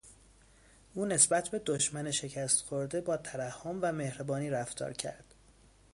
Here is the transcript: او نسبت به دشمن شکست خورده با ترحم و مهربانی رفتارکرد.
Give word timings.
او 0.93 1.05
نسبت 1.05 1.49
به 1.49 1.59
دشمن 1.65 2.11
شکست 2.11 2.61
خورده 2.61 3.01
با 3.01 3.17
ترحم 3.17 3.79
و 3.81 3.91
مهربانی 3.91 4.49
رفتارکرد. 4.49 5.35